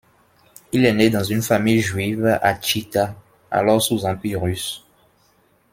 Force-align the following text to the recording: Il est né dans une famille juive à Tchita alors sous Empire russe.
Il 0.71 0.83
est 0.85 0.93
né 0.93 1.11
dans 1.11 1.23
une 1.23 1.43
famille 1.43 1.79
juive 1.79 2.25
à 2.25 2.55
Tchita 2.55 3.13
alors 3.51 3.79
sous 3.83 4.03
Empire 4.03 4.41
russe. 4.41 4.83